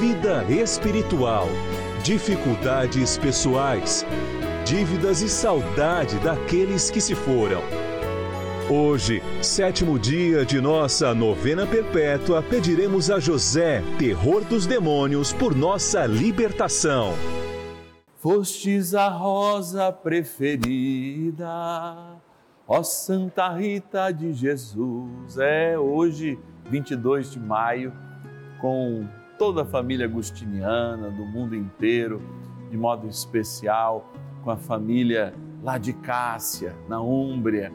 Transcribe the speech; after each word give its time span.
vida 0.00 0.44
espiritual, 0.48 1.46
dificuldades 2.02 3.18
pessoais, 3.18 4.06
dívidas 4.64 5.20
e 5.20 5.28
saudade 5.28 6.18
daqueles 6.20 6.90
que 6.90 7.00
se 7.00 7.14
foram. 7.14 7.60
Hoje, 8.70 9.22
sétimo 9.42 9.98
dia 9.98 10.46
de 10.46 10.60
nossa 10.60 11.14
novena 11.14 11.66
perpétua, 11.66 12.42
pediremos 12.42 13.10
a 13.10 13.20
José, 13.20 13.82
terror 13.98 14.42
dos 14.44 14.66
demônios, 14.66 15.32
por 15.32 15.54
nossa 15.54 16.06
libertação. 16.06 17.12
Fostes 18.16 18.94
a 18.94 19.08
rosa 19.08 19.92
preferida, 19.92 21.46
ó 22.66 22.82
Santa 22.82 23.48
Rita 23.52 24.10
de 24.10 24.32
Jesus. 24.32 25.38
É 25.38 25.78
hoje, 25.78 26.38
22 26.70 27.32
de 27.32 27.40
maio, 27.40 27.92
com 28.60 29.06
toda 29.42 29.62
a 29.62 29.64
família 29.64 30.06
agustiniana 30.06 31.10
do 31.10 31.26
mundo 31.26 31.56
inteiro, 31.56 32.22
de 32.70 32.76
modo 32.76 33.08
especial 33.08 34.08
com 34.44 34.52
a 34.52 34.56
família 34.56 35.34
lá 35.64 35.78
de 35.78 35.92
Cássia, 35.92 36.76
na 36.88 37.00
Úmbria, 37.00 37.72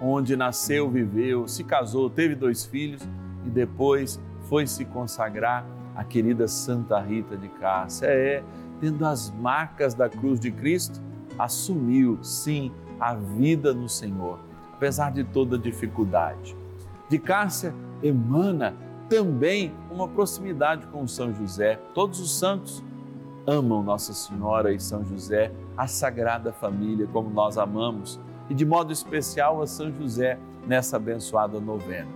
onde 0.00 0.36
nasceu, 0.36 0.88
viveu, 0.88 1.48
se 1.48 1.64
casou, 1.64 2.08
teve 2.08 2.36
dois 2.36 2.64
filhos 2.64 3.02
e 3.44 3.50
depois 3.50 4.20
foi 4.42 4.64
se 4.64 4.84
consagrar 4.84 5.66
a 5.96 6.04
querida 6.04 6.46
Santa 6.46 7.00
Rita 7.00 7.36
de 7.36 7.48
Cássia. 7.48 8.06
É, 8.06 8.44
tendo 8.80 9.04
as 9.04 9.28
marcas 9.28 9.94
da 9.94 10.08
cruz 10.08 10.38
de 10.38 10.52
Cristo, 10.52 11.02
assumiu, 11.36 12.16
sim, 12.22 12.70
a 13.00 13.14
vida 13.14 13.74
no 13.74 13.88
Senhor, 13.88 14.38
apesar 14.72 15.10
de 15.10 15.24
toda 15.24 15.58
dificuldade. 15.58 16.56
De 17.08 17.18
Cássia 17.18 17.74
emana 18.04 18.72
também 19.08 19.72
uma 19.90 20.06
proximidade 20.06 20.86
com 20.88 21.06
São 21.06 21.32
José. 21.34 21.80
Todos 21.94 22.20
os 22.20 22.38
santos 22.38 22.82
amam 23.46 23.82
Nossa 23.82 24.12
Senhora 24.12 24.72
e 24.72 24.78
São 24.78 25.04
José, 25.04 25.50
a 25.76 25.86
Sagrada 25.86 26.52
Família, 26.52 27.06
como 27.12 27.30
nós 27.30 27.56
amamos, 27.56 28.20
e 28.50 28.54
de 28.54 28.66
modo 28.66 28.92
especial 28.92 29.62
a 29.62 29.66
São 29.66 29.90
José 29.92 30.38
nessa 30.66 30.96
abençoada 30.96 31.58
novena. 31.58 32.08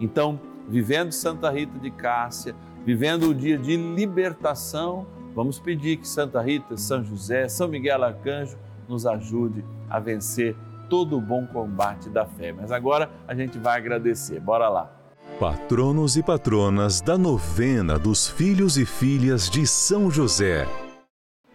Então, 0.00 0.40
vivendo 0.66 1.12
Santa 1.12 1.50
Rita 1.50 1.78
de 1.78 1.90
Cássia, 1.90 2.54
vivendo 2.84 3.28
o 3.28 3.34
dia 3.34 3.58
de 3.58 3.76
libertação, 3.76 5.06
vamos 5.34 5.58
pedir 5.58 5.98
que 5.98 6.08
Santa 6.08 6.40
Rita, 6.40 6.76
São 6.76 7.04
José, 7.04 7.48
São 7.48 7.68
Miguel 7.68 8.02
Arcanjo 8.02 8.56
nos 8.88 9.06
ajude 9.06 9.62
a 9.90 10.00
vencer 10.00 10.56
todo 10.88 11.18
o 11.18 11.20
bom 11.20 11.46
combate 11.46 12.08
da 12.08 12.24
fé. 12.24 12.52
Mas 12.52 12.72
agora 12.72 13.10
a 13.26 13.34
gente 13.34 13.58
vai 13.58 13.76
agradecer. 13.76 14.40
Bora 14.40 14.68
lá. 14.70 14.97
Patronos 15.38 16.16
e 16.16 16.22
patronas 16.22 17.00
da 17.00 17.16
novena 17.16 17.96
dos 17.96 18.26
filhos 18.26 18.76
e 18.76 18.84
filhas 18.84 19.48
de 19.48 19.68
São 19.68 20.10
José. 20.10 20.66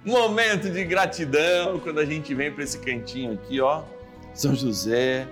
Momento 0.06 0.70
de 0.70 0.86
gratidão 0.86 1.82
quando 1.82 2.00
a 2.00 2.06
gente 2.06 2.34
vem 2.34 2.50
para 2.50 2.64
esse 2.64 2.80
cantinho 2.80 3.34
aqui, 3.34 3.60
ó. 3.60 3.84
São 4.34 4.56
José, 4.56 5.28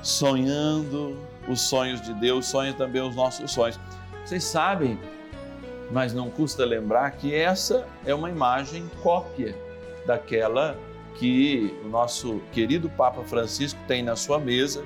sonhando 0.00 1.18
os 1.48 1.62
sonhos 1.62 2.00
de 2.00 2.14
Deus, 2.14 2.46
sonha 2.46 2.72
também 2.72 3.02
os 3.02 3.16
nossos 3.16 3.50
sonhos. 3.50 3.80
Vocês 4.24 4.44
sabem, 4.44 4.96
mas 5.90 6.14
não 6.14 6.30
custa 6.30 6.64
lembrar 6.64 7.10
que 7.10 7.34
essa 7.34 7.84
é 8.06 8.14
uma 8.14 8.30
imagem 8.30 8.88
cópia 9.02 9.56
daquela 10.06 10.78
que 11.16 11.74
o 11.84 11.88
nosso 11.88 12.40
querido 12.52 12.88
Papa 12.90 13.24
Francisco 13.24 13.80
tem 13.88 14.04
na 14.04 14.14
sua 14.14 14.38
mesa 14.38 14.84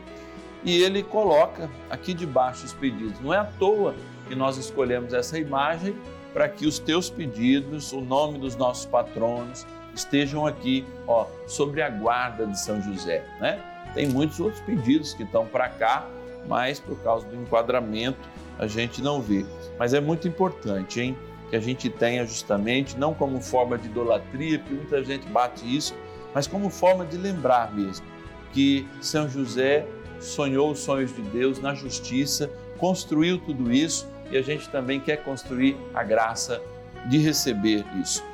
e 0.64 0.82
ele 0.82 1.02
coloca 1.02 1.70
aqui 1.90 2.14
debaixo 2.14 2.64
os 2.64 2.72
pedidos. 2.72 3.20
Não 3.20 3.32
é 3.32 3.38
à 3.38 3.44
toa 3.44 3.94
que 4.28 4.34
nós 4.34 4.56
escolhemos 4.56 5.12
essa 5.12 5.38
imagem 5.38 5.94
para 6.32 6.48
que 6.48 6.66
os 6.66 6.78
teus 6.78 7.10
pedidos, 7.10 7.92
o 7.92 8.00
nome 8.00 8.38
dos 8.38 8.56
nossos 8.56 8.86
patronos, 8.86 9.66
estejam 9.94 10.46
aqui, 10.46 10.84
ó, 11.06 11.26
sobre 11.46 11.82
a 11.82 11.88
guarda 11.88 12.46
de 12.46 12.58
São 12.58 12.82
José, 12.82 13.24
né? 13.40 13.60
Tem 13.94 14.08
muitos 14.08 14.40
outros 14.40 14.60
pedidos 14.62 15.14
que 15.14 15.22
estão 15.22 15.46
para 15.46 15.68
cá, 15.68 16.08
mas 16.48 16.80
por 16.80 16.98
causa 17.00 17.26
do 17.26 17.36
enquadramento 17.36 18.18
a 18.58 18.66
gente 18.66 19.00
não 19.00 19.20
vê. 19.20 19.44
Mas 19.78 19.94
é 19.94 20.00
muito 20.00 20.26
importante, 20.26 21.00
hein? 21.00 21.16
Que 21.50 21.56
a 21.56 21.60
gente 21.60 21.88
tenha 21.88 22.26
justamente, 22.26 22.98
não 22.98 23.14
como 23.14 23.40
forma 23.40 23.78
de 23.78 23.86
idolatria, 23.86 24.58
porque 24.58 24.74
muita 24.74 25.04
gente 25.04 25.26
bate 25.28 25.64
isso, 25.64 25.94
mas 26.34 26.48
como 26.48 26.68
forma 26.70 27.04
de 27.04 27.16
lembrar 27.16 27.72
mesmo 27.72 28.04
que 28.52 28.88
São 29.00 29.28
José 29.28 29.86
sonhou 30.24 30.70
os 30.70 30.80
sonhos 30.80 31.14
de 31.14 31.22
Deus 31.22 31.60
na 31.60 31.74
justiça, 31.74 32.50
construiu 32.78 33.38
tudo 33.38 33.72
isso 33.72 34.08
e 34.30 34.36
a 34.36 34.42
gente 34.42 34.68
também 34.68 34.98
quer 34.98 35.18
construir 35.22 35.76
a 35.94 36.02
graça 36.02 36.60
de 37.08 37.18
receber 37.18 37.84
isso. 38.00 38.24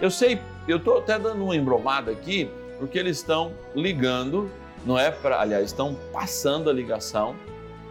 Eu 0.00 0.10
sei, 0.10 0.40
eu 0.68 0.76
estou 0.76 0.98
até 0.98 1.18
dando 1.18 1.42
uma 1.42 1.56
embromada 1.56 2.10
aqui, 2.10 2.50
porque 2.78 2.98
eles 2.98 3.18
estão 3.18 3.52
ligando, 3.74 4.50
não 4.84 4.98
é 4.98 5.10
para, 5.10 5.40
aliás, 5.40 5.66
estão 5.66 5.96
passando 6.12 6.68
a 6.68 6.72
ligação, 6.72 7.34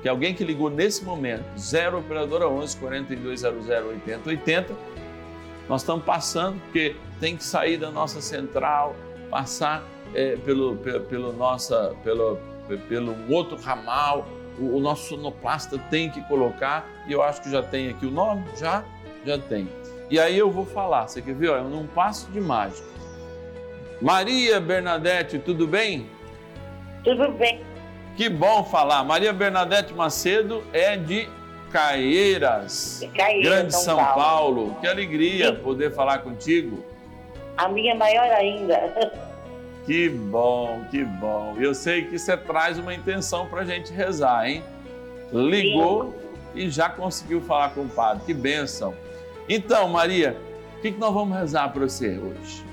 que 0.02 0.08
alguém 0.08 0.36
que 0.36 0.44
ligou 0.44 0.70
nesse 0.70 1.04
momento, 1.04 1.44
0 1.58 2.00
operadora 2.00 2.48
11 2.48 2.78
4200 2.78 3.68
8080, 3.68 4.76
nós 5.68 5.82
estamos 5.82 6.06
passando, 6.06 6.62
porque 6.62 6.96
tem 7.20 7.36
que 7.36 7.44
sair 7.44 7.78
da 7.78 7.90
nossa 7.90 8.22
central, 8.22 8.96
passar 9.32 9.84
é, 10.14 10.36
pelo, 10.38 10.76
pelo, 10.78 11.02
pelo 11.06 11.34
nossa, 11.34 11.96
pelo, 12.04 12.38
pelo 12.88 13.16
outro 13.32 13.58
ramal, 13.58 14.28
o, 14.60 14.78
o 14.78 14.80
nosso 14.80 15.10
sonoplasta 15.10 15.78
tem 15.90 16.10
que 16.10 16.22
colocar, 16.24 16.88
e 17.08 17.12
eu 17.12 17.22
acho 17.22 17.42
que 17.42 17.52
já 17.52 17.62
tem 17.62 17.90
aqui 17.90 18.06
o 18.06 18.12
nome, 18.12 18.44
já? 18.58 18.84
Já 19.26 19.38
tem. 19.38 19.68
E 20.10 20.20
aí 20.20 20.38
eu 20.38 20.52
vou 20.52 20.66
falar, 20.66 21.08
você 21.08 21.22
quer 21.22 21.34
ver? 21.34 21.50
Olha, 21.50 21.64
num 21.64 21.88
passo 21.88 22.30
de 22.32 22.40
mágica. 22.40 22.88
Maria 24.02 24.60
Bernadette, 24.60 25.40
tudo 25.40 25.66
bem? 25.66 26.08
Tudo 27.04 27.32
bem. 27.32 27.62
Que 28.16 28.30
bom 28.30 28.64
falar. 28.64 29.04
Maria 29.04 29.34
Bernadette 29.34 29.94
Macedo 29.94 30.64
é 30.72 30.96
de 30.96 31.28
Caieiras, 31.72 33.00
De 33.02 33.08
Caieiras, 33.10 33.50
Grande 33.52 33.74
São 33.74 33.82
São, 33.82 33.98
Paulo. 33.98 34.16
Paulo. 34.16 34.78
Que 34.80 34.88
alegria 34.88 35.48
Sim. 35.48 35.62
poder 35.62 35.92
falar 35.94 36.20
contigo. 36.20 36.86
A 37.58 37.68
minha 37.68 37.92
é 37.92 37.96
maior 37.96 38.32
ainda. 38.32 38.94
Que 39.86 40.10
bom, 40.10 40.84
que 40.90 41.04
bom. 41.04 41.56
Eu 41.60 41.76
sei 41.76 42.06
que 42.06 42.18
você 42.18 42.36
traz 42.36 42.80
uma 42.80 42.94
intenção 42.94 43.48
para 43.48 43.62
a 43.62 43.66
gente 43.66 43.94
rezar, 43.94 44.50
hein? 44.50 44.64
Ligou 45.32 46.16
e 46.56 46.70
já 46.70 46.90
conseguiu 46.90 47.42
falar 47.42 47.74
com 47.76 47.82
o 47.82 47.90
padre. 47.90 48.24
Que 48.26 48.34
bênção. 48.34 48.96
Então, 49.48 49.88
Maria, 49.88 50.36
o 50.78 50.82
que, 50.82 50.92
que 50.92 51.00
nós 51.00 51.14
vamos 51.14 51.38
rezar 51.38 51.72
para 51.72 51.88
você 51.88 52.18
hoje? 52.18 52.66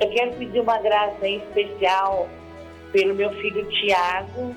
Eu 0.00 0.10
quero 0.10 0.32
pedir 0.34 0.60
uma 0.60 0.78
graça 0.78 1.28
especial 1.28 2.28
pelo 2.92 3.14
meu 3.14 3.30
filho 3.30 3.64
Tiago, 3.68 4.54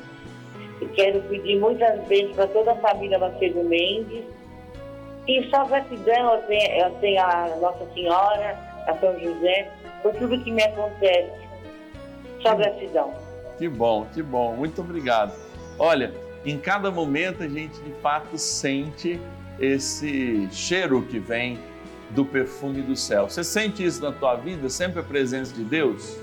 E 0.82 0.86
quero 0.88 1.22
pedir 1.24 1.60
muitas 1.60 2.06
bênçãos 2.08 2.36
para 2.36 2.48
toda 2.48 2.74
a 2.74 2.76
família 2.76 3.18
Macedo 3.18 3.64
Mendes. 3.64 4.26
E 5.28 5.50
só 5.50 5.66
gratidão 5.66 6.36
eu 6.36 6.42
tenho, 6.44 6.72
eu 6.84 6.92
tenho 7.00 7.22
a 7.22 7.56
Nossa 7.60 7.86
Senhora, 7.94 8.60
a 8.86 8.96
São 9.00 9.20
José, 9.20 9.72
por 10.04 10.14
tudo 10.16 10.44
que 10.44 10.52
me 10.52 10.62
acontece. 10.62 11.45
Só 12.46 12.56
gratidão. 12.56 13.14
Que 13.58 13.68
bom, 13.68 14.06
que 14.14 14.22
bom. 14.22 14.56
Muito 14.56 14.82
obrigado. 14.82 15.34
Olha, 15.80 16.14
em 16.46 16.58
cada 16.60 16.92
momento 16.92 17.44
a 17.44 17.48
gente 17.48 17.80
de 17.82 17.92
fato 18.02 18.38
sente 18.38 19.20
esse 19.60 20.48
cheiro 20.52 21.02
que 21.04 21.18
vem 21.18 21.58
do 22.12 22.24
perfume 22.24 22.82
do 22.82 22.96
céu. 22.96 23.28
Você 23.28 23.44
sente 23.44 23.84
isso 23.84 24.02
na 24.02 24.12
tua 24.12 24.36
vida, 24.36 24.70
sempre 24.70 25.00
a 25.00 25.04
presença 25.04 25.54
de 25.54 25.64
Deus? 25.64 26.18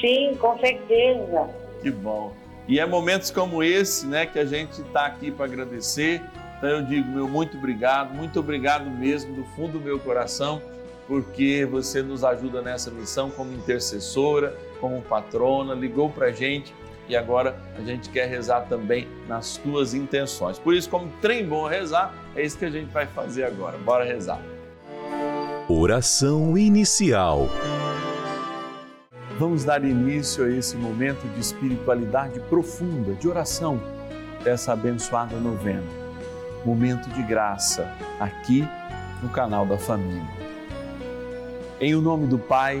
Sim, 0.00 0.36
com 0.38 0.58
certeza. 0.58 1.48
Que 1.82 1.90
bom. 1.90 2.32
E 2.68 2.78
é 2.78 2.86
momentos 2.86 3.30
como 3.30 3.62
esse, 3.62 4.06
né, 4.06 4.26
que 4.26 4.38
a 4.38 4.44
gente 4.44 4.80
está 4.80 5.06
aqui 5.06 5.30
para 5.30 5.46
agradecer. 5.46 6.22
Então 6.58 6.68
eu 6.68 6.82
digo, 6.82 7.08
meu 7.10 7.28
muito 7.28 7.56
obrigado, 7.56 8.14
muito 8.14 8.38
obrigado 8.40 8.88
mesmo 8.90 9.34
do 9.34 9.44
fundo 9.56 9.78
do 9.78 9.80
meu 9.80 9.98
coração, 9.98 10.62
porque 11.06 11.66
você 11.70 12.02
nos 12.02 12.24
ajuda 12.24 12.62
nessa 12.62 12.90
missão 12.90 13.30
como 13.30 13.52
intercessora, 13.52 14.56
como 14.86 15.02
patrona, 15.02 15.74
ligou 15.74 16.08
para 16.08 16.26
a 16.26 16.32
gente 16.32 16.72
e 17.08 17.16
agora 17.16 17.58
a 17.76 17.82
gente 17.82 18.08
quer 18.08 18.28
rezar 18.28 18.62
também 18.68 19.08
nas 19.26 19.56
tuas 19.56 19.94
intenções. 19.94 20.60
Por 20.60 20.74
isso, 20.74 20.88
como 20.88 21.10
trem 21.20 21.44
bom 21.44 21.66
rezar, 21.66 22.14
é 22.36 22.42
isso 22.42 22.56
que 22.56 22.64
a 22.64 22.70
gente 22.70 22.92
vai 22.92 23.04
fazer 23.04 23.44
agora. 23.44 23.76
Bora 23.78 24.04
rezar. 24.04 24.40
Oração 25.68 26.56
inicial. 26.56 27.48
Vamos 29.38 29.64
dar 29.64 29.84
início 29.84 30.44
a 30.44 30.50
esse 30.50 30.76
momento 30.76 31.26
de 31.34 31.40
espiritualidade 31.40 32.38
profunda, 32.48 33.12
de 33.14 33.28
oração, 33.28 33.80
dessa 34.44 34.72
abençoada 34.72 35.36
novena. 35.36 35.82
Momento 36.64 37.08
de 37.10 37.22
graça, 37.22 37.92
aqui 38.20 38.66
no 39.20 39.28
canal 39.28 39.66
da 39.66 39.76
família. 39.76 40.30
Em 41.80 41.94
o 41.94 42.00
nome 42.00 42.26
do 42.28 42.38
Pai, 42.38 42.80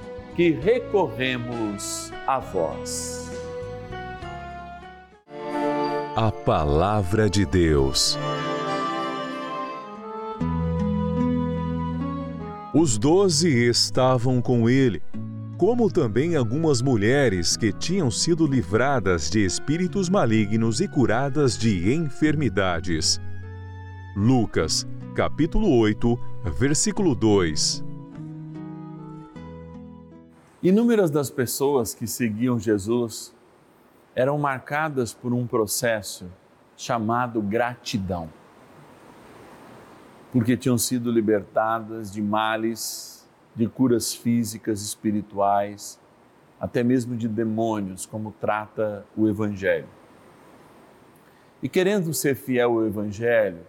que 0.35 0.51
recorremos 0.51 2.11
a 2.27 2.39
vós. 2.39 3.31
A 6.15 6.31
Palavra 6.31 7.29
de 7.29 7.45
Deus. 7.45 8.17
Os 12.73 12.97
doze 12.97 13.49
estavam 13.49 14.41
com 14.41 14.69
ele 14.69 15.01
como 15.61 15.91
também 15.91 16.35
algumas 16.35 16.81
mulheres 16.81 17.55
que 17.55 17.71
tinham 17.71 18.09
sido 18.09 18.47
livradas 18.47 19.29
de 19.29 19.45
espíritos 19.45 20.09
malignos 20.09 20.81
e 20.81 20.87
curadas 20.87 21.55
de 21.55 21.93
enfermidades. 21.93 23.21
Lucas, 24.15 24.87
capítulo 25.13 25.77
8, 25.77 26.17
versículo 26.57 27.13
2. 27.13 27.90
Inúmeras 30.63 31.09
das 31.09 31.31
pessoas 31.31 31.95
que 31.95 32.05
seguiam 32.05 32.59
Jesus 32.59 33.33
eram 34.13 34.37
marcadas 34.37 35.11
por 35.11 35.33
um 35.33 35.47
processo 35.47 36.31
chamado 36.77 37.41
gratidão, 37.41 38.29
porque 40.31 40.55
tinham 40.55 40.77
sido 40.77 41.11
libertadas 41.11 42.11
de 42.11 42.21
males 42.21 43.27
de 43.55 43.67
curas 43.67 44.13
físicas, 44.13 44.83
espirituais, 44.83 45.99
até 46.59 46.83
mesmo 46.83 47.15
de 47.17 47.27
demônios, 47.27 48.05
como 48.05 48.31
trata 48.39 49.03
o 49.17 49.27
Evangelho. 49.27 49.89
E 51.63 51.67
querendo 51.67 52.13
ser 52.13 52.35
fiel 52.35 52.73
ao 52.73 52.85
Evangelho, 52.85 53.65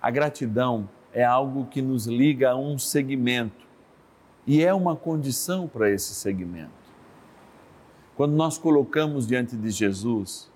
a 0.00 0.10
gratidão 0.10 0.88
é 1.12 1.22
algo 1.22 1.66
que 1.66 1.82
nos 1.82 2.06
liga 2.06 2.52
a 2.52 2.56
um 2.56 2.78
segmento 2.78 3.67
e 4.48 4.64
é 4.64 4.72
uma 4.72 4.96
condição 4.96 5.68
para 5.68 5.90
esse 5.90 6.14
segmento. 6.14 6.70
Quando 8.16 8.32
nós 8.32 8.56
colocamos 8.56 9.26
diante 9.26 9.54
de 9.54 9.70
Jesus, 9.70 10.50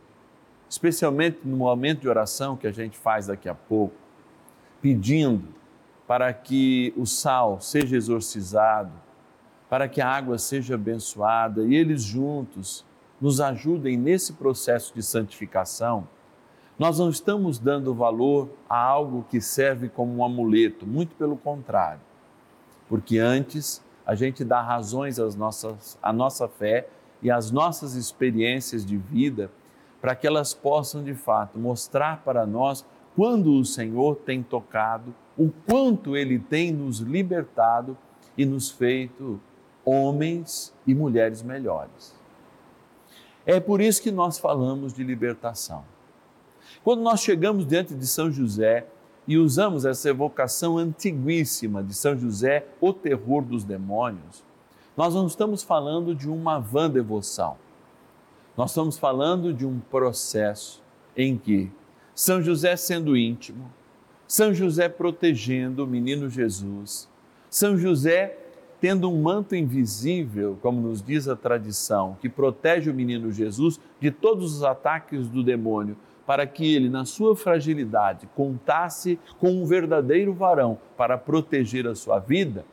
especialmente 0.66 1.40
no 1.44 1.58
momento 1.58 2.00
de 2.00 2.08
oração 2.08 2.56
que 2.56 2.66
a 2.66 2.72
gente 2.72 2.96
faz 2.96 3.26
daqui 3.26 3.50
a 3.50 3.54
pouco, 3.54 3.94
pedindo 4.80 5.46
para 6.06 6.32
que 6.32 6.94
o 6.96 7.04
sal 7.04 7.60
seja 7.60 7.94
exorcizado, 7.94 8.92
para 9.68 9.86
que 9.86 10.00
a 10.00 10.08
água 10.08 10.38
seja 10.38 10.74
abençoada 10.74 11.62
e 11.62 11.74
eles 11.74 12.02
juntos 12.02 12.86
nos 13.20 13.42
ajudem 13.42 13.98
nesse 13.98 14.32
processo 14.32 14.94
de 14.94 15.02
santificação, 15.02 16.08
nós 16.78 16.98
não 16.98 17.10
estamos 17.10 17.58
dando 17.58 17.92
valor 17.92 18.48
a 18.70 18.82
algo 18.82 19.26
que 19.28 19.38
serve 19.38 19.90
como 19.90 20.16
um 20.16 20.24
amuleto, 20.24 20.86
muito 20.86 21.14
pelo 21.14 21.36
contrário. 21.36 22.00
Porque 22.92 23.16
antes 23.16 23.82
a 24.04 24.14
gente 24.14 24.44
dá 24.44 24.60
razões 24.60 25.18
às 25.18 25.34
nossas, 25.34 25.98
à 26.02 26.12
nossa 26.12 26.46
fé 26.46 26.86
e 27.22 27.30
às 27.30 27.50
nossas 27.50 27.94
experiências 27.94 28.84
de 28.84 28.98
vida 28.98 29.50
para 29.98 30.14
que 30.14 30.26
elas 30.26 30.52
possam 30.52 31.02
de 31.02 31.14
fato 31.14 31.58
mostrar 31.58 32.22
para 32.22 32.44
nós 32.44 32.84
quando 33.16 33.54
o 33.54 33.64
Senhor 33.64 34.16
tem 34.16 34.42
tocado 34.42 35.14
o 35.38 35.50
quanto 35.66 36.14
Ele 36.14 36.38
tem 36.38 36.70
nos 36.70 36.98
libertado 36.98 37.96
e 38.36 38.44
nos 38.44 38.70
feito 38.70 39.40
homens 39.86 40.74
e 40.86 40.94
mulheres 40.94 41.42
melhores. 41.42 42.14
É 43.46 43.58
por 43.58 43.80
isso 43.80 44.02
que 44.02 44.10
nós 44.10 44.38
falamos 44.38 44.92
de 44.92 45.02
libertação. 45.02 45.82
Quando 46.84 47.00
nós 47.00 47.22
chegamos 47.22 47.66
diante 47.66 47.94
de 47.94 48.06
São 48.06 48.30
José, 48.30 48.86
e 49.26 49.38
usamos 49.38 49.84
essa 49.84 50.08
evocação 50.08 50.78
antiguíssima 50.78 51.82
de 51.82 51.94
São 51.94 52.16
José, 52.16 52.66
o 52.80 52.92
terror 52.92 53.42
dos 53.42 53.64
demônios, 53.64 54.44
nós 54.96 55.14
não 55.14 55.26
estamos 55.26 55.62
falando 55.62 56.14
de 56.14 56.28
uma 56.28 56.58
vã 56.58 56.90
devoção. 56.90 57.56
Nós 58.56 58.70
estamos 58.70 58.98
falando 58.98 59.54
de 59.54 59.64
um 59.64 59.78
processo 59.78 60.82
em 61.16 61.38
que 61.38 61.70
São 62.14 62.42
José 62.42 62.76
sendo 62.76 63.16
íntimo, 63.16 63.70
São 64.26 64.52
José 64.52 64.88
protegendo 64.88 65.84
o 65.84 65.86
menino 65.86 66.28
Jesus, 66.28 67.08
São 67.48 67.78
José 67.78 68.38
tendo 68.82 69.08
um 69.08 69.22
manto 69.22 69.54
invisível, 69.54 70.58
como 70.60 70.80
nos 70.80 71.00
diz 71.00 71.28
a 71.28 71.36
tradição, 71.36 72.18
que 72.20 72.28
protege 72.28 72.90
o 72.90 72.94
menino 72.94 73.30
Jesus 73.30 73.78
de 74.00 74.10
todos 74.10 74.56
os 74.56 74.64
ataques 74.64 75.28
do 75.28 75.42
demônio, 75.42 75.96
para 76.26 76.46
que 76.46 76.74
ele, 76.74 76.88
na 76.88 77.04
sua 77.04 77.34
fragilidade, 77.34 78.28
contasse 78.34 79.18
com 79.38 79.50
um 79.50 79.66
verdadeiro 79.66 80.32
varão 80.32 80.78
para 80.96 81.18
proteger 81.18 81.86
a 81.86 81.94
sua 81.94 82.18
vida, 82.18 82.64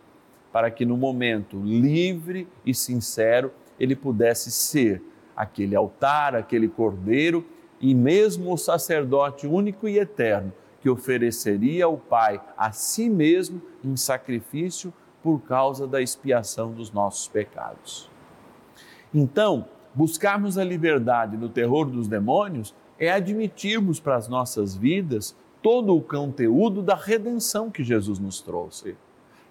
para 0.52 0.70
que 0.70 0.86
no 0.86 0.98
momento 0.98 1.60
livre 1.62 2.48
e 2.66 2.74
sincero 2.74 3.52
ele 3.80 3.96
pudesse 3.96 4.52
ser 4.52 5.02
aquele 5.36 5.76
altar, 5.76 6.36
aquele 6.36 6.68
cordeiro 6.68 7.46
e 7.80 7.96
mesmo 7.96 8.54
o 8.54 8.58
sacerdote 8.58 9.48
único 9.48 9.88
e 9.88 9.98
eterno 9.98 10.52
que 10.82 10.90
ofereceria 10.90 11.86
ao 11.86 11.98
Pai 11.98 12.42
a 12.58 12.72
si 12.72 13.10
mesmo 13.10 13.62
em 13.84 13.96
sacrifício 13.96 14.94
por 15.22 15.42
causa 15.42 15.88
da 15.88 16.02
expiação 16.02 16.72
dos 16.72 16.92
nossos 16.92 17.28
pecados. 17.28 18.10
Então, 19.14 19.66
buscarmos 19.94 20.58
a 20.58 20.64
liberdade 20.64 21.36
no 21.36 21.50
terror 21.50 21.86
dos 21.86 22.08
demônios 22.08 22.74
é 23.00 23.12
admitirmos 23.12 24.00
para 24.00 24.16
as 24.16 24.28
nossas 24.28 24.76
vidas 24.76 25.36
todo 25.62 25.96
o 25.96 26.02
conteúdo 26.02 26.82
da 26.82 26.96
redenção 26.96 27.70
que 27.70 27.84
Jesus 27.84 28.20
nos 28.20 28.42
trouxe. 28.42 28.96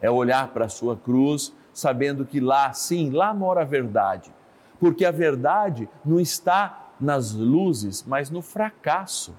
É 0.00 0.10
olhar 0.10 0.48
para 0.48 0.66
a 0.66 0.68
sua 0.68 0.96
cruz, 0.96 1.52
sabendo 1.72 2.24
que 2.24 2.40
lá, 2.40 2.72
sim, 2.72 3.10
lá 3.10 3.32
mora 3.32 3.62
a 3.62 3.64
verdade. 3.64 4.32
Porque 4.78 5.04
a 5.04 5.10
verdade 5.10 5.88
não 6.04 6.20
está 6.20 6.92
nas 7.00 7.32
luzes, 7.32 8.04
mas 8.06 8.30
no 8.30 8.42
fracasso. 8.42 9.34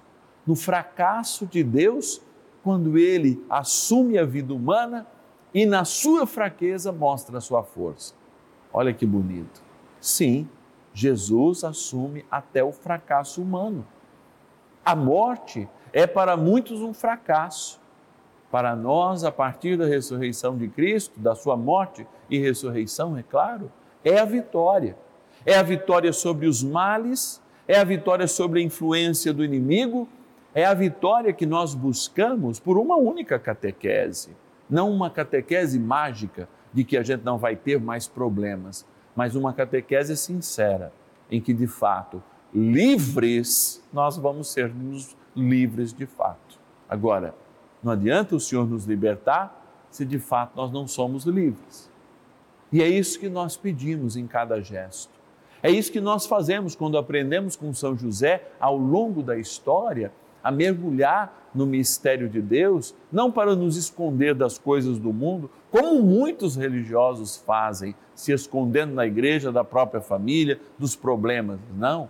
No 0.46 0.56
fracasso 0.56 1.46
de 1.46 1.64
Deus, 1.64 2.22
quando 2.64 2.98
ele 2.98 3.44
assume 3.50 4.18
a 4.18 4.26
vida 4.26 4.54
humana 4.54 5.08
e 5.54 5.66
na 5.66 5.86
sua 5.86 6.28
fraqueza 6.28 6.92
mostra 6.92 7.38
a 7.38 7.42
sua 7.42 7.64
força. 7.64 8.14
Olha 8.72 8.94
que 8.94 9.06
bonito. 9.06 9.62
Sim, 10.00 10.48
Jesus 10.94 11.64
assume 11.64 12.26
até 12.30 12.64
o 12.64 12.72
fracasso 12.72 13.42
humano. 13.42 13.86
A 14.90 14.96
morte 14.96 15.70
é 15.94 16.08
para 16.08 16.36
muitos 16.36 16.82
um 16.82 16.96
fracasso. 16.96 17.80
Para 18.50 18.76
nós, 18.76 19.24
a 19.24 19.32
partir 19.32 19.78
da 19.78 19.86
ressurreição 19.86 20.58
de 20.58 20.68
Cristo, 20.68 21.20
da 21.20 21.36
sua 21.36 21.56
morte 21.56 22.08
e 22.28 22.40
ressurreição, 22.40 23.16
é 23.16 23.22
claro, 23.22 23.72
é 24.04 24.18
a 24.18 24.26
vitória. 24.26 24.98
É 25.46 25.56
a 25.56 25.62
vitória 25.62 26.12
sobre 26.12 26.48
os 26.48 26.64
males, 26.64 27.40
é 27.68 27.78
a 27.78 27.84
vitória 27.84 28.28
sobre 28.28 28.62
a 28.62 28.64
influência 28.64 29.32
do 29.32 29.46
inimigo, 29.46 30.10
é 30.56 30.66
a 30.66 30.74
vitória 30.74 31.32
que 31.32 31.46
nós 31.46 31.76
buscamos 31.76 32.60
por 32.60 32.76
uma 32.80 32.96
única 32.96 33.38
catequese 33.38 34.36
não 34.70 34.92
uma 34.92 35.10
catequese 35.10 35.80
mágica 35.80 36.48
de 36.72 36.84
que 36.84 36.96
a 36.96 37.02
gente 37.02 37.24
não 37.24 37.38
vai 37.38 37.56
ter 37.56 37.80
mais 37.80 38.08
problemas, 38.08 38.86
mas 39.16 39.36
uma 39.36 39.52
catequese 39.52 40.16
sincera, 40.16 40.94
em 41.32 41.42
que 41.42 41.54
de 41.54 41.66
fato, 41.66 42.22
livres, 42.54 43.84
nós 43.92 44.18
vamos 44.18 44.52
ser 44.52 44.72
livres 45.36 45.94
de 45.94 46.06
fato. 46.06 46.60
Agora, 46.88 47.36
não 47.84 47.92
adianta 47.92 48.36
o 48.36 48.40
Senhor 48.40 48.68
nos 48.68 48.86
libertar 48.86 49.56
se 49.90 50.06
de 50.06 50.20
fato 50.20 50.56
nós 50.56 50.72
não 50.72 50.88
somos 50.88 51.26
livres. 51.26 51.90
E 52.72 52.82
é 52.82 52.88
isso 52.88 53.20
que 53.20 53.30
nós 53.30 53.58
pedimos 53.58 54.16
em 54.16 54.28
cada 54.28 54.62
gesto. 54.62 55.12
É 55.62 55.70
isso 55.70 55.92
que 55.92 56.00
nós 56.00 56.26
fazemos 56.26 56.76
quando 56.76 56.98
aprendemos 56.98 57.56
com 57.56 57.74
São 57.74 57.98
José 57.98 58.48
ao 58.60 58.78
longo 58.78 59.22
da 59.22 59.38
história 59.38 60.12
a 60.44 60.52
mergulhar 60.52 61.50
no 61.54 61.66
mistério 61.66 62.30
de 62.30 62.42
Deus, 62.42 62.96
não 63.12 63.32
para 63.32 63.56
nos 63.56 63.76
esconder 63.76 64.34
das 64.34 64.58
coisas 64.58 64.98
do 64.98 65.12
mundo, 65.12 65.50
como 65.70 66.02
muitos 66.02 66.56
religiosos 66.56 67.38
fazem, 67.38 67.94
se 68.16 68.32
escondendo 68.32 68.94
na 68.94 69.06
igreja 69.06 69.52
da 69.52 69.64
própria 69.64 70.00
família, 70.00 70.60
dos 70.78 70.96
problemas. 70.96 71.60
Não. 71.76 72.10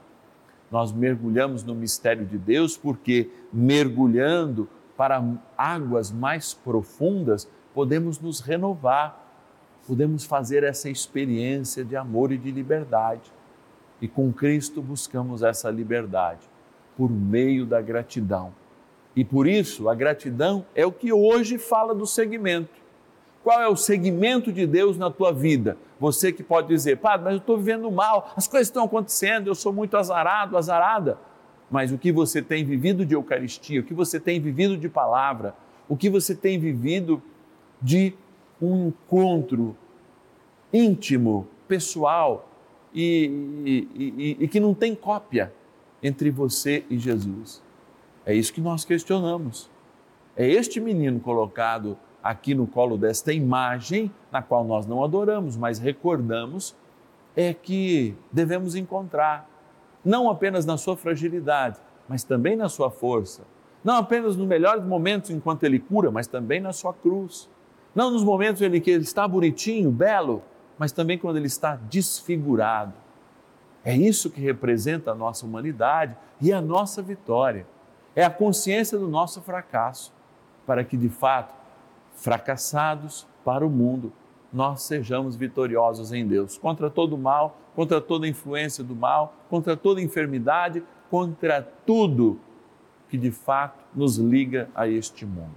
Nós 0.71 0.91
mergulhamos 0.91 1.63
no 1.63 1.73
mistério 1.73 2.25
de 2.25 2.37
Deus 2.37 2.77
porque, 2.77 3.29
mergulhando 3.51 4.67
para 4.95 5.23
águas 5.57 6.11
mais 6.11 6.53
profundas, 6.53 7.47
podemos 7.73 8.19
nos 8.19 8.39
renovar, 8.39 9.25
podemos 9.87 10.25
fazer 10.25 10.63
essa 10.63 10.89
experiência 10.89 11.83
de 11.83 11.95
amor 11.95 12.31
e 12.31 12.37
de 12.37 12.51
liberdade. 12.51 13.31
E 14.01 14.07
com 14.07 14.31
Cristo 14.31 14.81
buscamos 14.81 15.41
essa 15.41 15.69
liberdade 15.69 16.41
por 16.95 17.09
meio 17.09 17.65
da 17.65 17.81
gratidão. 17.81 18.53
E 19.15 19.25
por 19.25 19.47
isso, 19.47 19.89
a 19.89 19.95
gratidão 19.95 20.65
é 20.75 20.85
o 20.85 20.91
que 20.91 21.11
hoje 21.11 21.57
fala 21.57 21.95
do 21.95 22.05
segmento. 22.05 22.78
Qual 23.49 23.59
é 23.59 23.67
o 23.67 23.75
segmento 23.75 24.53
de 24.53 24.67
Deus 24.67 24.95
na 24.95 25.09
tua 25.09 25.33
vida? 25.33 25.75
Você 25.99 26.31
que 26.31 26.43
pode 26.43 26.67
dizer, 26.67 26.97
Padre, 26.97 27.23
mas 27.23 27.33
eu 27.33 27.39
estou 27.39 27.57
vivendo 27.57 27.89
mal, 27.89 28.31
as 28.37 28.47
coisas 28.47 28.67
estão 28.67 28.83
acontecendo, 28.83 29.47
eu 29.47 29.55
sou 29.55 29.73
muito 29.73 29.97
azarado, 29.97 30.55
azarada. 30.55 31.17
Mas 31.67 31.91
o 31.91 31.97
que 31.97 32.11
você 32.11 32.43
tem 32.43 32.63
vivido 32.63 33.03
de 33.03 33.15
Eucaristia, 33.15 33.79
o 33.79 33.83
que 33.83 33.91
você 33.91 34.19
tem 34.19 34.39
vivido 34.39 34.77
de 34.77 34.87
palavra, 34.87 35.55
o 35.87 35.97
que 35.97 36.11
você 36.11 36.35
tem 36.35 36.59
vivido 36.59 37.23
de 37.81 38.13
um 38.61 38.89
encontro 38.89 39.75
íntimo, 40.71 41.47
pessoal 41.67 42.47
e, 42.93 43.31
e, 43.65 43.87
e, 43.95 44.37
e 44.41 44.47
que 44.47 44.59
não 44.59 44.75
tem 44.75 44.93
cópia 44.93 45.51
entre 46.03 46.29
você 46.29 46.85
e 46.87 46.99
Jesus? 46.99 47.63
É 48.27 48.35
isso 48.35 48.53
que 48.53 48.61
nós 48.61 48.85
questionamos. 48.85 49.71
É 50.37 50.47
este 50.47 50.79
menino 50.79 51.19
colocado 51.19 51.97
aqui 52.23 52.53
no 52.53 52.67
colo 52.67 52.97
desta 52.97 53.31
imagem, 53.31 54.11
na 54.31 54.41
qual 54.41 54.63
nós 54.63 54.85
não 54.85 55.03
adoramos, 55.03 55.55
mas 55.55 55.79
recordamos, 55.79 56.75
é 57.35 57.53
que 57.53 58.15
devemos 58.31 58.75
encontrar, 58.75 59.49
não 60.03 60.29
apenas 60.29 60.65
na 60.65 60.77
sua 60.77 60.97
fragilidade, 60.97 61.79
mas 62.07 62.23
também 62.23 62.55
na 62.55 62.69
sua 62.69 62.89
força. 62.89 63.43
Não 63.83 63.95
apenas 63.95 64.35
nos 64.35 64.47
melhores 64.47 64.83
momentos 64.83 65.29
enquanto 65.29 65.63
ele 65.63 65.79
cura, 65.79 66.11
mas 66.11 66.27
também 66.27 66.59
na 66.59 66.73
sua 66.73 66.93
cruz. 66.93 67.49
Não 67.95 68.11
nos 68.11 68.23
momentos 68.23 68.61
em 68.61 68.81
que 68.81 68.91
ele 68.91 69.03
está 69.03 69.27
bonitinho, 69.27 69.89
belo, 69.89 70.41
mas 70.77 70.91
também 70.91 71.17
quando 71.17 71.37
ele 71.37 71.47
está 71.47 71.75
desfigurado 71.75 72.93
é 73.83 73.95
isso 73.95 74.29
que 74.29 74.41
representa 74.41 75.11
a 75.11 75.15
nossa 75.15 75.45
humanidade 75.45 76.15
e 76.41 76.51
a 76.51 76.61
nossa 76.61 77.01
vitória. 77.01 77.65
É 78.15 78.23
a 78.23 78.29
consciência 78.29 78.97
do 78.97 79.07
nosso 79.07 79.41
fracasso, 79.41 80.13
para 80.65 80.83
que 80.83 80.97
de 80.97 81.09
fato, 81.09 81.53
fracassados 82.19 83.27
para 83.43 83.65
o 83.65 83.69
mundo, 83.69 84.11
nós 84.51 84.83
sejamos 84.83 85.35
vitoriosos 85.35 86.11
em 86.11 86.27
Deus, 86.27 86.57
contra 86.57 86.89
todo 86.89 87.13
o 87.13 87.17
mal, 87.17 87.57
contra 87.75 88.01
toda 88.01 88.27
influência 88.27 88.83
do 88.83 88.95
mal, 88.95 89.33
contra 89.49 89.77
toda 89.77 90.01
enfermidade, 90.01 90.83
contra 91.09 91.61
tudo 91.61 92.39
que 93.07 93.17
de 93.17 93.31
fato 93.31 93.83
nos 93.95 94.17
liga 94.17 94.69
a 94.75 94.87
este 94.87 95.25
mundo. 95.25 95.55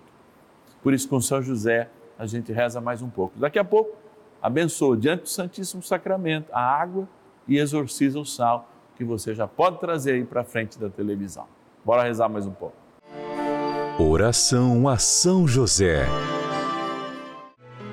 Por 0.83 0.93
isso, 0.93 1.09
com 1.09 1.21
São 1.21 1.43
José, 1.43 1.89
a 2.19 2.27
gente 2.27 2.53
reza 2.53 2.81
mais 2.81 3.03
um 3.03 3.11
pouco. 3.11 3.39
Daqui 3.39 3.59
a 3.59 3.65
pouco, 3.65 3.97
abençoa 4.41 4.97
diante 4.97 5.23
do 5.23 5.29
Santíssimo 5.29 5.83
Sacramento 5.83 6.49
a 6.53 6.61
água 6.61 7.09
e 7.47 7.59
exorciza 7.59 8.19
o 8.19 8.25
sal 8.25 8.69
que 8.97 9.05
você 9.05 9.35
já 9.35 9.47
pode 9.47 9.79
trazer 9.79 10.13
aí 10.13 10.25
para 10.25 10.45
frente 10.45 10.79
da 10.79 10.89
televisão. 10.89 11.47
Bora 11.85 12.05
rezar 12.05 12.29
mais 12.29 12.47
um 12.47 12.53
pouco. 12.53 12.77
Oração 13.99 14.89
a 14.89 14.97
São 14.99 15.47
José. 15.47 16.07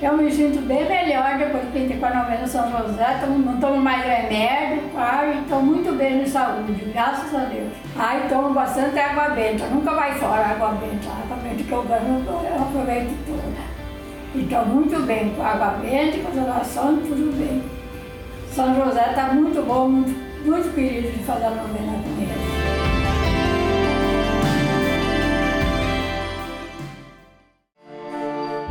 Eu 0.00 0.14
me 0.14 0.30
sinto 0.30 0.60
bem 0.66 0.86
melhor 0.86 1.38
depois 1.38 1.64
que 1.72 1.78
entrei 1.78 1.98
com 1.98 2.04
a 2.04 2.14
novena 2.14 2.46
São 2.46 2.70
José, 2.70 3.18
não 3.26 3.58
tomo 3.58 3.78
mais 3.78 4.04
remédio, 4.04 4.82
ai, 4.94 5.38
estou 5.40 5.62
muito 5.62 5.96
bem 5.96 6.22
de 6.22 6.28
saúde, 6.28 6.72
graças 6.92 7.34
a 7.34 7.46
Deus. 7.46 7.72
Ai, 7.96 8.28
tomo 8.28 8.52
bastante 8.52 8.98
água 8.98 9.30
benta, 9.30 9.64
nunca 9.68 9.94
vai 9.94 10.12
fora 10.18 10.48
água 10.48 10.72
benta, 10.72 11.08
a 11.08 11.22
água 11.22 11.36
benta 11.42 11.62
que 11.62 11.72
eu 11.72 11.82
ganho 11.84 12.24
eu 12.28 12.62
aproveito 12.62 13.26
toda. 13.26 13.76
E 14.34 14.42
estou 14.42 14.66
muito 14.66 15.06
bem 15.06 15.30
com 15.30 15.42
água 15.42 15.78
benta, 15.80 16.18
com 16.18 16.42
orações, 16.42 17.08
tudo 17.08 17.38
bem. 17.38 17.62
São 18.52 18.74
José 18.74 19.06
está 19.08 19.32
muito 19.32 19.66
bom, 19.66 19.88
muito, 19.88 20.10
muito 20.44 20.74
querido 20.74 21.10
de 21.10 21.24
fazer 21.24 21.46
a 21.46 21.50
novena 21.50 21.92
com 21.92 22.20
ele. 22.20 22.45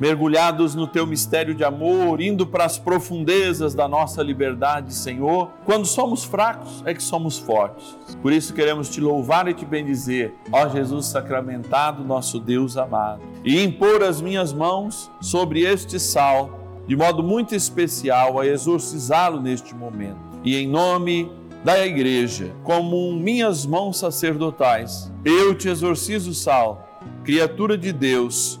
mergulhados 0.00 0.74
no 0.74 0.86
teu 0.86 1.06
mistério 1.06 1.54
de 1.54 1.64
amor, 1.64 2.20
indo 2.20 2.46
para 2.46 2.64
as 2.64 2.78
profundezas 2.78 3.74
da 3.74 3.88
nossa 3.88 4.22
liberdade, 4.22 4.94
Senhor. 4.94 5.50
Quando 5.64 5.86
somos 5.86 6.24
fracos, 6.24 6.82
é 6.86 6.94
que 6.94 7.02
somos 7.02 7.38
fortes. 7.38 7.98
Por 8.22 8.32
isso 8.32 8.54
queremos 8.54 8.88
te 8.88 9.00
louvar 9.00 9.48
e 9.48 9.54
te 9.54 9.64
bendizer, 9.64 10.32
ó 10.52 10.68
Jesus 10.68 11.06
sacramentado, 11.06 12.04
nosso 12.04 12.38
Deus 12.38 12.76
amado, 12.76 13.22
e 13.44 13.62
impor 13.62 14.02
as 14.02 14.20
minhas 14.20 14.52
mãos 14.52 15.10
sobre 15.20 15.62
este 15.62 15.98
sal, 15.98 16.58
de 16.86 16.96
modo 16.96 17.22
muito 17.22 17.54
especial, 17.54 18.40
a 18.40 18.46
exorcizá-lo 18.46 19.40
neste 19.40 19.74
momento. 19.74 20.18
E 20.44 20.56
em 20.56 20.66
nome 20.66 21.30
da 21.64 21.84
igreja, 21.84 22.52
como 22.62 23.12
minhas 23.12 23.66
mãos 23.66 23.98
sacerdotais, 23.98 25.12
eu 25.24 25.54
te 25.54 25.68
exorcizo, 25.68 26.32
sal, 26.32 26.88
criatura 27.24 27.76
de 27.76 27.92
Deus 27.92 28.60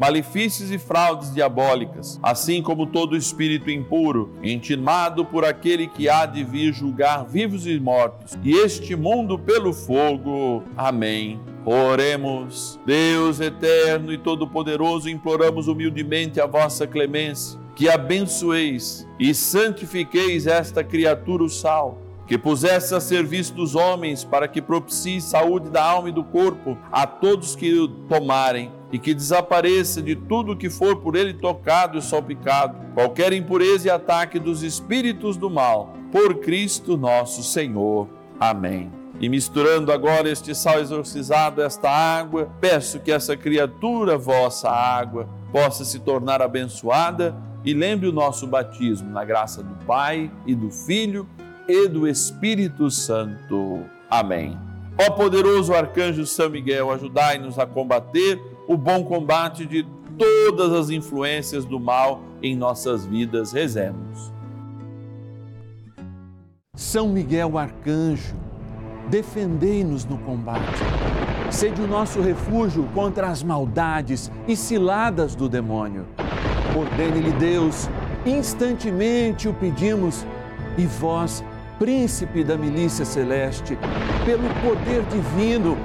malefícios 0.00 0.70
e 0.70 0.78
fraudes 0.78 1.34
diabólicas, 1.34 2.18
assim 2.22 2.62
como 2.62 2.86
todo 2.86 3.14
espírito 3.14 3.70
impuro, 3.70 4.32
intimado 4.42 5.26
por 5.26 5.44
aquele 5.44 5.86
que 5.86 6.08
há 6.08 6.24
de 6.24 6.42
vir 6.42 6.72
julgar 6.72 7.26
vivos 7.26 7.66
e 7.66 7.78
mortos, 7.78 8.38
e 8.42 8.52
este 8.52 8.96
mundo 8.96 9.38
pelo 9.38 9.74
fogo. 9.74 10.64
Amém. 10.74 11.38
Oremos. 11.66 12.80
Deus 12.86 13.40
eterno 13.40 14.10
e 14.10 14.16
todo-poderoso, 14.16 15.10
imploramos 15.10 15.68
humildemente 15.68 16.40
a 16.40 16.46
vossa 16.46 16.86
clemência, 16.86 17.60
que 17.76 17.86
abençoeis 17.86 19.06
e 19.18 19.34
santifiqueis 19.34 20.46
esta 20.46 20.82
criatura 20.82 21.44
o 21.44 21.48
sal 21.50 21.98
que 22.26 22.38
pusesse 22.38 22.94
a 22.94 23.00
serviço 23.00 23.52
dos 23.54 23.74
homens 23.74 24.22
para 24.22 24.46
que 24.46 24.62
propicie 24.62 25.20
saúde 25.20 25.68
da 25.68 25.82
alma 25.82 26.10
e 26.10 26.12
do 26.12 26.22
corpo 26.22 26.78
a 26.92 27.04
todos 27.04 27.56
que 27.56 27.74
o 27.74 27.88
tomarem 27.88 28.70
e 28.92 28.98
que 28.98 29.14
desapareça 29.14 30.02
de 30.02 30.16
tudo 30.16 30.56
que 30.56 30.68
for 30.68 30.96
por 30.96 31.14
ele 31.16 31.34
tocado 31.34 31.98
e 31.98 32.02
salpicado, 32.02 32.76
qualquer 32.94 33.32
impureza 33.32 33.88
e 33.88 33.90
ataque 33.90 34.38
dos 34.38 34.62
espíritos 34.62 35.36
do 35.36 35.48
mal, 35.48 35.94
por 36.10 36.36
Cristo 36.36 36.96
nosso 36.96 37.42
Senhor. 37.42 38.08
Amém. 38.38 38.90
E 39.20 39.28
misturando 39.28 39.92
agora 39.92 40.30
este 40.30 40.54
sal 40.54 40.80
exorcizado, 40.80 41.60
esta 41.62 41.90
água, 41.90 42.50
peço 42.60 43.00
que 43.00 43.12
essa 43.12 43.36
criatura 43.36 44.16
vossa 44.16 44.70
água 44.70 45.28
possa 45.52 45.84
se 45.84 45.98
tornar 45.98 46.40
abençoada 46.40 47.36
e 47.62 47.74
lembre 47.74 48.08
o 48.08 48.12
nosso 48.12 48.46
batismo 48.46 49.10
na 49.10 49.24
graça 49.24 49.62
do 49.62 49.74
Pai 49.84 50.30
e 50.46 50.54
do 50.54 50.70
Filho 50.70 51.28
e 51.68 51.86
do 51.86 52.08
Espírito 52.08 52.90
Santo. 52.90 53.84
Amém. 54.08 54.58
Ó 54.98 55.10
poderoso 55.10 55.74
arcanjo 55.74 56.26
São 56.26 56.48
Miguel, 56.48 56.90
ajudai-nos 56.90 57.58
a 57.58 57.66
combater 57.66 58.40
o 58.70 58.76
bom 58.76 59.02
combate 59.02 59.66
de 59.66 59.84
todas 60.16 60.72
as 60.72 60.90
influências 60.90 61.64
do 61.64 61.80
mal 61.80 62.20
em 62.40 62.54
nossas 62.54 63.04
vidas. 63.04 63.50
Rezemos. 63.50 64.32
São 66.76 67.08
Miguel 67.08 67.58
Arcanjo, 67.58 68.36
defendei-nos 69.08 70.04
no 70.04 70.16
combate. 70.18 70.78
Sede 71.50 71.82
o 71.82 71.88
nosso 71.88 72.20
refúgio 72.20 72.88
contra 72.94 73.26
as 73.26 73.42
maldades 73.42 74.30
e 74.46 74.54
ciladas 74.54 75.34
do 75.34 75.48
demônio. 75.48 76.06
Ordene-lhe 76.78 77.32
Deus, 77.32 77.90
instantemente 78.24 79.48
o 79.48 79.52
pedimos, 79.52 80.24
e 80.78 80.86
vós, 80.86 81.44
príncipe 81.76 82.44
da 82.44 82.56
milícia 82.56 83.04
celeste, 83.04 83.76
pelo 84.24 84.48
poder 84.62 85.02
divino, 85.06 85.76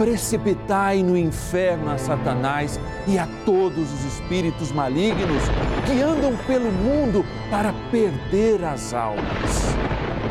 precipitai 0.00 1.02
no 1.02 1.14
inferno 1.14 1.90
a 1.90 1.98
Satanás 1.98 2.80
e 3.06 3.18
a 3.18 3.28
todos 3.44 3.92
os 3.92 4.04
espíritos 4.14 4.72
malignos 4.72 5.42
que 5.86 6.00
andam 6.00 6.34
pelo 6.46 6.72
mundo 6.72 7.22
para 7.50 7.74
perder 7.90 8.64
as 8.64 8.94
almas. 8.94 9.76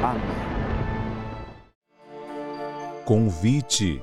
Amém. 0.01 0.23
Convite. 3.05 4.01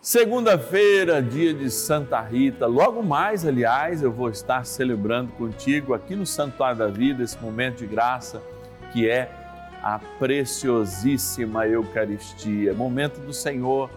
Segunda-feira, 0.00 1.20
dia 1.20 1.52
de 1.52 1.72
Santa 1.72 2.20
Rita. 2.20 2.66
Logo 2.66 3.02
mais, 3.02 3.44
aliás, 3.44 4.00
eu 4.00 4.12
vou 4.12 4.30
estar 4.30 4.64
celebrando 4.64 5.32
contigo 5.32 5.92
aqui 5.92 6.14
no 6.14 6.24
Santuário 6.24 6.78
da 6.78 6.86
Vida 6.86 7.24
esse 7.24 7.36
momento 7.40 7.78
de 7.78 7.86
graça 7.86 8.40
que 8.92 9.08
é 9.08 9.41
a 9.82 9.98
preciosíssima 9.98 11.66
Eucaristia, 11.66 12.72
momento 12.72 13.18
do 13.20 13.32
Senhor, 13.32 13.90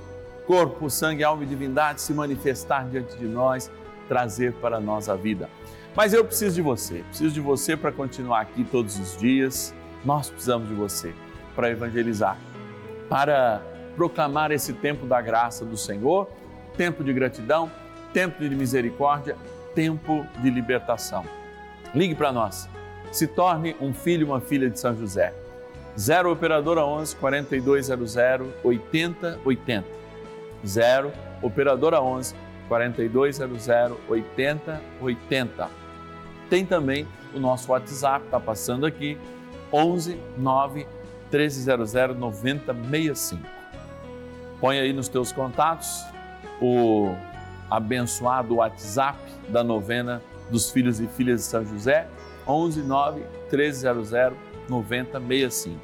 corpo, 0.48 0.90
sangue, 0.90 1.24
alma 1.24 1.44
e 1.44 1.46
divindade 1.46 2.02
se 2.02 2.14
manifestar 2.14 2.88
diante 2.90 3.16
de 3.18 3.26
nós, 3.26 3.72
trazer 4.08 4.54
para 4.54 4.78
a 4.78 4.80
nossa 4.80 5.16
vida. 5.16 5.50
Mas 5.96 6.14
eu 6.14 6.26
preciso 6.26 6.56
de 6.56 6.62
você, 6.62 7.04
preciso 7.08 7.34
de 7.34 7.40
você 7.40 7.78
para 7.78 7.92
continuar 7.92 8.42
aqui 8.42 8.64
todos 8.64 9.00
os 9.00 9.18
dias. 9.18 9.74
Nós 10.04 10.30
precisamos 10.30 10.68
de 10.68 10.74
você 10.74 11.14
para 11.56 11.70
evangelizar, 11.70 12.38
para 13.08 13.62
proclamar 13.96 14.52
esse 14.52 14.74
tempo 14.74 15.06
da 15.06 15.22
graça 15.22 15.64
do 15.64 15.78
Senhor, 15.78 16.30
tempo 16.76 17.04
de 17.04 17.14
gratidão, 17.14 17.72
tempo 18.12 18.44
de 18.44 18.54
misericórdia, 18.54 19.38
tempo 19.74 20.26
de 20.42 20.50
libertação. 20.50 21.24
Ligue 21.94 22.14
para 22.14 22.32
nós. 22.32 22.68
Se 23.12 23.28
torne 23.28 23.76
um 23.80 23.94
filho, 23.94 24.28
uma 24.28 24.42
filha 24.42 24.70
de 24.70 24.78
São 24.78 24.96
José. 24.96 25.34
0 25.98 26.32
operadora 26.32 26.86
11 26.86 27.16
4200 27.16 28.54
8080. 28.64 29.88
0 30.66 31.12
operadora 31.42 32.02
11 32.02 32.36
4200 32.68 33.98
8080. 34.08 35.70
Tem 36.50 36.66
também 36.66 37.08
o 37.34 37.40
nosso 37.40 37.72
WhatsApp, 37.72 38.26
está 38.26 38.40
passando 38.40 38.86
aqui, 38.86 39.18
11 39.72 40.20
9 40.38 40.88
1300 41.32 42.18
9065. 42.18 43.42
Põe 44.60 44.80
aí 44.80 44.94
nos 44.94 45.08
teus 45.08 45.32
contatos 45.32 46.06
o 46.62 47.14
abençoado 47.70 48.56
WhatsApp 48.56 49.20
da 49.50 49.64
novena 49.64 50.22
dos 50.50 50.72
filhos 50.72 51.00
e 51.00 51.08
filhas 51.08 51.42
de 51.42 51.46
São 51.48 51.66
José, 51.66 52.08
11 52.48 52.84
9 52.84 53.22
1300 53.52 54.12
9065. 54.70 55.80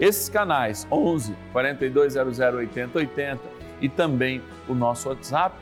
Esses 0.00 0.28
canais 0.28 0.86
11 0.90 1.34
4200 1.52 2.38
8080 2.38 3.40
e 3.80 3.88
também 3.88 4.40
o 4.68 4.74
nosso 4.74 5.08
WhatsApp 5.08 5.56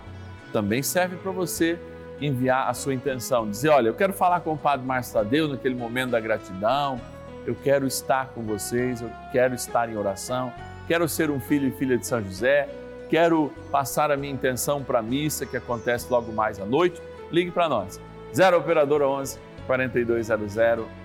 também 0.52 0.82
serve 0.82 1.16
para 1.16 1.30
você 1.30 1.78
enviar 2.20 2.68
a 2.68 2.74
sua 2.74 2.92
intenção, 2.92 3.48
dizer, 3.48 3.70
olha, 3.70 3.88
eu 3.88 3.94
quero 3.94 4.12
falar 4.12 4.40
com 4.40 4.52
o 4.52 4.58
Padre 4.58 4.86
Márcio 4.86 5.14
Tadeu 5.14 5.48
naquele 5.48 5.74
momento 5.74 6.10
da 6.10 6.20
gratidão, 6.20 7.00
eu 7.46 7.54
quero 7.54 7.86
estar 7.86 8.26
com 8.28 8.42
vocês, 8.42 9.00
eu 9.00 9.10
quero 9.32 9.54
estar 9.54 9.88
em 9.88 9.96
oração, 9.96 10.52
quero 10.86 11.08
ser 11.08 11.30
um 11.30 11.40
filho 11.40 11.68
e 11.68 11.70
filha 11.70 11.96
de 11.96 12.06
São 12.06 12.22
José, 12.22 12.68
quero 13.08 13.50
passar 13.70 14.10
a 14.10 14.16
minha 14.16 14.32
intenção 14.32 14.82
para 14.84 14.98
a 14.98 15.02
missa 15.02 15.46
que 15.46 15.56
acontece 15.56 16.06
logo 16.10 16.30
mais 16.30 16.60
à 16.60 16.66
noite. 16.66 17.00
Ligue 17.32 17.50
para 17.50 17.68
nós, 17.68 17.98
0 18.34 18.58
Operadora 18.58 19.08
11 19.08 19.38
4200 19.66 20.56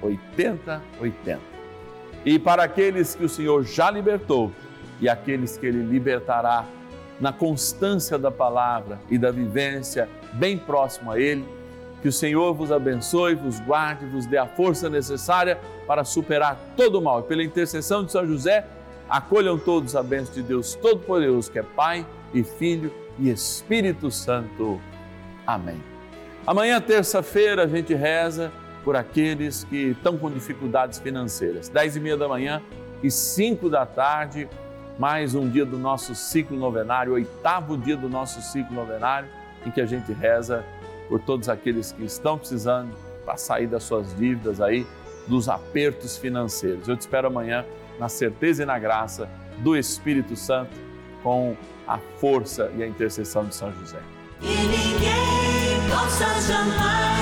8080. 0.01 1.54
E 2.25 2.39
para 2.39 2.63
aqueles 2.63 3.13
que 3.13 3.23
o 3.23 3.29
Senhor 3.29 3.63
já 3.63 3.91
libertou 3.91 4.51
e 4.99 5.07
aqueles 5.07 5.57
que 5.57 5.65
Ele 5.67 5.83
libertará 5.83 6.65
na 7.19 7.31
constância 7.31 8.17
da 8.17 8.31
palavra 8.31 8.99
e 9.09 9.17
da 9.17 9.29
vivência 9.29 10.09
bem 10.33 10.57
próximo 10.57 11.11
a 11.11 11.19
Ele. 11.19 11.45
Que 12.01 12.07
o 12.07 12.11
Senhor 12.11 12.53
vos 12.53 12.71
abençoe, 12.71 13.35
vos 13.35 13.59
guarde, 13.59 14.05
vos 14.05 14.25
dê 14.25 14.37
a 14.37 14.47
força 14.47 14.89
necessária 14.89 15.59
para 15.87 16.03
superar 16.03 16.57
todo 16.75 16.99
o 16.99 17.01
mal. 17.01 17.19
E 17.19 17.23
pela 17.23 17.43
intercessão 17.43 18.03
de 18.03 18.11
São 18.11 18.25
José, 18.25 18.65
acolham 19.07 19.57
todos 19.57 19.95
a 19.95 20.03
bênção 20.03 20.33
de 20.33 20.43
Deus 20.43 20.75
Todo-Poderoso, 20.75 21.51
que 21.51 21.59
é 21.59 21.63
Pai 21.63 22.05
e 22.33 22.43
Filho 22.43 22.91
e 23.19 23.29
Espírito 23.29 24.11
Santo. 24.11 24.79
Amém. 25.45 25.81
Amanhã, 26.45 26.79
terça-feira, 26.81 27.63
a 27.63 27.67
gente 27.67 27.93
reza 27.93 28.51
por 28.85 28.95
aqueles 28.95 29.63
que 29.63 29.89
estão 29.89 30.15
com 30.15 30.29
dificuldades 30.29 30.99
financeiras. 30.99 31.67
Dez 31.67 31.95
e 31.95 31.99
meia 31.99 32.15
da 32.15 32.27
manhã 32.27 32.61
e 33.01 33.09
cinco 33.09 33.67
da 33.67 33.83
tarde 33.83 34.47
mais 34.97 35.35
um 35.35 35.49
dia 35.49 35.65
do 35.65 35.77
nosso 35.77 36.15
ciclo 36.15 36.55
novenário, 36.55 37.13
oitavo 37.13 37.77
dia 37.77 37.97
do 37.97 38.07
nosso 38.07 38.41
ciclo 38.41 38.75
novenário, 38.75 39.27
em 39.65 39.71
que 39.71 39.81
a 39.81 39.85
gente 39.85 40.13
reza 40.13 40.63
por 41.09 41.19
todos 41.19 41.49
aqueles 41.49 41.91
que 41.91 42.05
estão 42.05 42.37
precisando 42.37 42.95
para 43.25 43.35
sair 43.35 43.67
das 43.67 43.83
suas 43.83 44.15
dívidas 44.15 44.61
aí, 44.61 44.85
dos 45.27 45.49
apertos 45.49 46.15
financeiros. 46.17 46.87
Eu 46.87 46.95
te 46.95 47.01
espero 47.01 47.27
amanhã 47.27 47.65
na 47.99 48.07
certeza 48.07 48.63
e 48.63 48.65
na 48.65 48.77
graça 48.77 49.27
do 49.57 49.75
Espírito 49.75 50.35
Santo, 50.35 50.71
com 51.23 51.57
a 51.87 51.97
força 52.19 52.71
e 52.77 52.83
a 52.83 52.87
intercessão 52.87 53.45
de 53.45 53.55
São 53.55 53.73
José. 53.73 53.99
Ninguém 54.41 55.89
possa 55.89 56.25
jamais 56.41 57.14